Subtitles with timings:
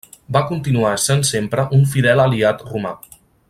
[0.35, 2.99] Va continuar essent sempre un fidel aliat romà.